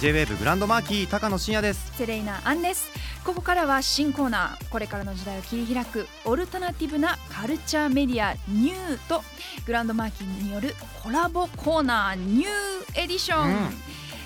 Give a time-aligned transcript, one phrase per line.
[0.00, 1.92] J-WAVE グランドマーキー高野真也です。
[1.96, 2.90] セレイナアンです。
[3.24, 4.68] ここからは新コーナー。
[4.68, 9.22] これからの時代を切り開くオルタナティブなカルチャーメディアニューと
[9.66, 13.54] グランドマーキーによるコラボコーナーニューエディション、うん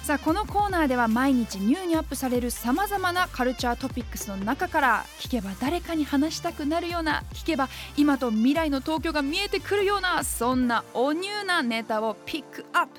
[0.08, 12.92] さあこのコーナーでは毎日ニューにアップされるさまざまなカルチャートピックスの中から聞けば誰かに話したくなるような聞けば今と未来の東京が見えてくるようなそんなおニューなネタをピックアップ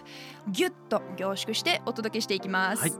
[0.49, 2.81] ギュッと凝縮してお届けしていきます。
[2.83, 2.93] はい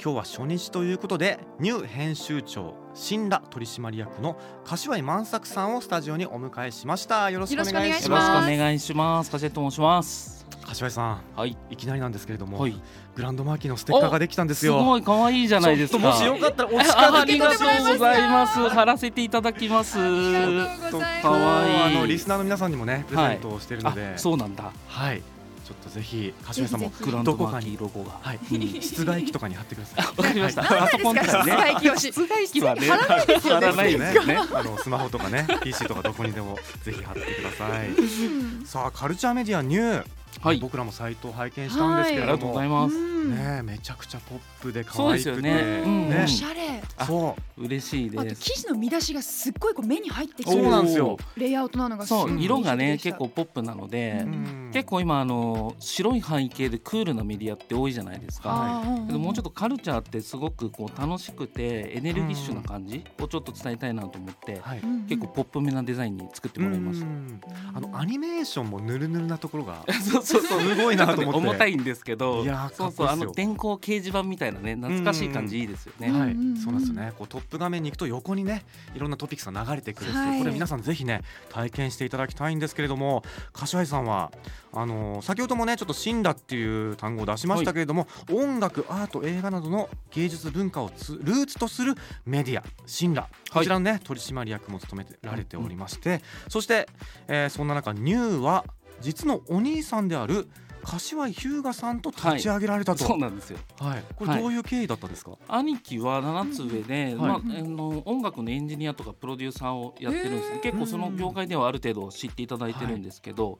[0.00, 9.30] 今日は初日ということでニュー編集長新羅取締役の柏井万作さんをスタジオにお迎えしましたよろしくお願いしよろしくよろしくますお願いします。
[9.32, 10.37] カジェット申します。
[10.68, 11.56] 柏井さんはい。
[11.70, 12.74] いきなりなんですけれども、はい。
[13.16, 15.98] グランドマーキーのステッカーができたんですよすごい可愛いじゃないですか。
[15.98, 18.68] ちょっともしよかったらお近ああづきりがとうございます。
[18.68, 19.98] 貼らせていただきます。
[19.98, 24.70] ありがとうございますかわいいあのリスナーの皆さんにもねプレゼントをしているので、あ、そうなんだ。
[24.86, 25.22] はい
[25.68, 28.18] ちょっとぜひ柏井さんもぜひぜグランドマーキどこかにーロゴが。
[28.22, 30.06] はい、うん室外機とかに貼ってください。
[30.16, 30.62] わかりました。
[30.62, 31.52] 何パソコンとかね。
[31.52, 32.88] 室外機をし室外機はね。
[32.88, 34.38] 貼らないですよね貼らないですよね。
[34.54, 38.66] あのスマホとかね PC とかどこにでもぜひ貼ってください。
[38.66, 40.04] さあカルチャーメディアニュー、
[40.40, 40.58] はい。
[40.58, 42.94] 僕らもサイトを拝見したんですけありがれども、とうございます。
[42.96, 45.82] うんねえめちゃくちゃポップで可そうです愛くてよね。
[45.84, 48.42] うんねおしゃれそう嬉しいあとです。
[48.42, 51.16] 生地の見出しがすっごいこう目に入ってくそうるなんですよ。
[51.36, 58.82] レイアウトなのがそう色がね結構ポップなので、うん結構今あの白い背景でクールなメディアって多いじゃないですか。
[58.84, 64.80] あーけどもうちょっとカルチャーってすごくこう楽しくてエネルギッシュな感じをちょっと伝えたいなと思って、はい。
[65.08, 67.06] 結構ポップめなデザインに作ってもらいましうた。
[67.06, 67.40] ん
[67.74, 71.40] あのアニメーションもぬるぬるなところがそ うそうそうすごいなと思って。
[71.40, 76.10] ね重たいんですけどいやーそうそうあの電光掲示板みたいなね懐かしい感じいいですよね。
[76.10, 77.12] はい、そうなんですよね。
[77.16, 78.64] こうトップ画面に行くと横にね、
[78.94, 80.10] いろんなトピックスが流れてくる。
[80.10, 80.38] んですよはい。
[80.40, 84.32] これ皆さんぜひね体験していただきたいんですけれども、柏井さんは
[84.72, 96.88] あのー先ほどもねちょっと死んだっていう単語を出しましたけれども、音楽、アート、映画などの芸術文化をつルーツとするメディア新羅こちらのね、取締役も務められておりまして、そして、
[97.26, 98.64] えーそんな中ニューは
[99.00, 100.48] 実のお兄さんである
[100.84, 103.04] 柏井日向さんと立ち上げられたと。
[103.04, 103.58] そうなんですよ。
[103.78, 105.32] はい、これどういう経緯だったんですか？
[105.48, 107.20] 兄貴は7つ上で、うん。
[107.20, 113.58] まあ、あはいの音楽のエンジニアとかプロデューサーをやってるんですね、結構その業界ではある程度知っていただいてるんですけど、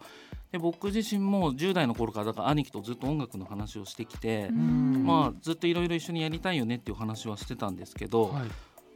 [0.52, 8.44] で僕自身も10代の頃からだから兄貴とずっと音楽の話をしてきて、うんまあ、ずっといろいろ一緒にやりたいよねっていう話はしてたんですけど、はい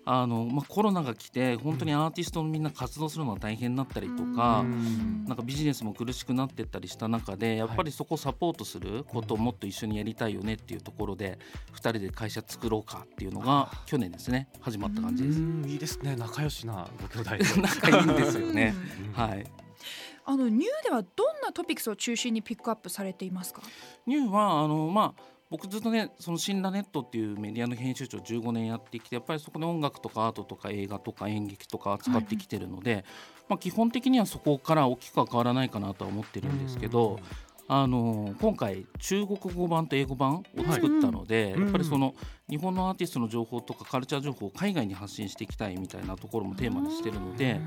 [0.04, 5.24] あのまあ、コロナが来て本当にアーティストのみんな活動するのが大変になったりとか、うん。
[5.26, 11.38] なんかビジネスも苦しくなってったりした中でやっぱりそこをサポートすることをもっと一緒にやりたいよねっていうところで
[11.72, 14.48] 2人で会社作ろうかっていうのが去年ですね。
[14.60, 15.38] 始まった感じです。
[15.38, 16.16] うんいいですね。
[16.16, 17.54] 仲良しなご兄弟。
[17.54, 18.74] で仲いいんですよね。
[19.08, 19.12] うん。
[19.12, 19.46] はい。
[20.24, 23.62] あのニューではどんなトピックスを中心にピックアップされていますか？
[24.06, 33.04] ニューはあのまあ僕ずっとねそのシンラネットっていうメディアの編集長15年やってきてやっぱりそこで音楽とかアートとか映画とか演劇とか扱ってきてるので、
[33.50, 37.20] まあ基本的にはそこから大きくは変わらないかなとは思ってるんですけど、
[37.68, 42.14] あの今回中国語版と英語版を作ったので、うんやっぱりその
[42.48, 47.60] 日本のアーティストの情報とかカルチャー情報を海外に発信していきたいみたいなところもテーマにしてるので。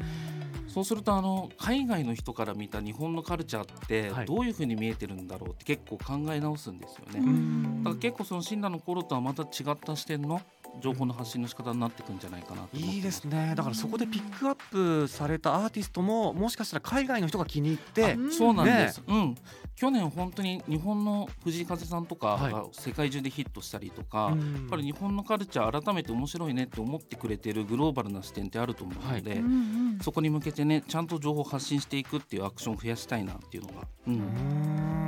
[0.75, 7.21] そうするとあの海外の人から見た日本のカルチャーってはいどういうふうに見えてるんだろうって結構考え直すんですよね。
[7.25, 10.41] うんだから結構その診断の頃とはまた違った視点の
[10.81, 12.95] 情報の発信の仕方になっていくんじゃないかなと思ってます。
[12.95, 13.53] いいですね。
[13.55, 19.35] だからそこでピックアップされたアーティストももしかしたら海外の人が気に入ってうんそうなんです、うん。
[19.75, 22.51] 去年本当に日本の藤井風さんとかはい。
[22.51, 24.53] が世界中でヒットしたりとか、うん。
[24.53, 34.13] やっぱり日本のカルチャー改めて面白いねって思ってくれてるグローバルな視点ってあると思うので、うんうんそこに向けてねちゃんと情報を発信していくっていうアクションを増やしたいなっていうのが、うん。
[34.13, 35.04] うん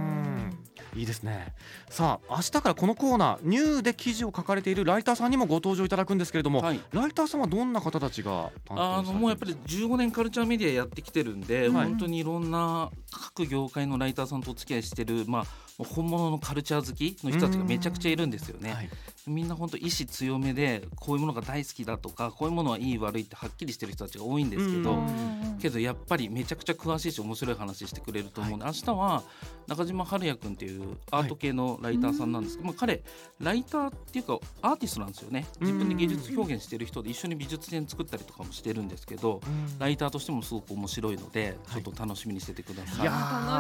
[0.98, 1.54] いいですね。
[1.90, 6.80] さあ明日からこのコーナーニューで記事を書かれているライターさんにもご登場いただくんですけれども、はい。
[6.92, 11.88] ライターさんはどんな方たちがあのもうやっぱり15年カルチャーメディアやってきてるんで、はい。
[11.88, 15.46] 本当にいろんな各業界のライターさんとお付き合いしてる、まあ、
[15.78, 18.74] もう本物のカルチャー好きの人たちがめちゃくちゃいるんですよね。
[18.74, 18.90] はい。
[19.28, 25.58] みんな本当意志強めでこういうものが大好きだとかこういうものはいい悪いってはっきりしてる人たちが多いんですけど、うん。
[25.62, 29.24] けどやっぱりめちゃくちゃ詳しいし面白い話してくれると思うので、明日は
[29.68, 33.04] 中島春也君っていうアート系のライターさんなんですけど、まあ、彼
[33.40, 35.46] ライターっていうかアーティストなんですよね。
[35.60, 39.42] 自分で芸術表現してる人で一緒に美術展作ったりとかもしてるんですけど
[39.78, 43.02] ライターとしてもすごく面白いのでちょっと楽しみにしててください。
[43.02, 43.12] いや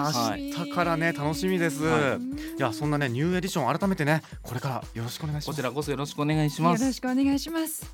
[0.03, 0.53] 楽しみ。
[0.53, 5.55] ー明日からね楽しみです、はいい、やそんなねニューエディション改めてねこれからよろしくお願いします。
[5.57, 6.93] こちらこそよろしくお願いしまよろす。
[6.93, 7.85] しくお願いします。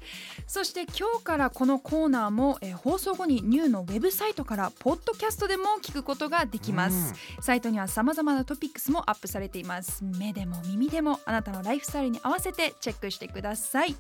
[0.48, 10.04] そして今日からこのコーナーも、えー放送後にニューのウェブサイトからポッドキャストでも聞くことができます、サイトにはさまざまなトピックスもアップされています。
[10.04, 13.95] 目でも耳でもあなたのライフスタイルに合わせてチェックしてください。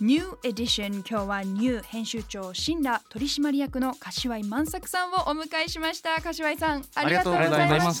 [0.00, 6.20] ニューエディション今日はニュー編集長新羅取締役の柏井万作さんをお迎えしました。
[6.20, 8.00] 柏井さんありがとうございましし